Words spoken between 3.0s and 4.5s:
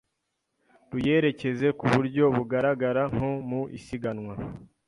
nko mu isiganwa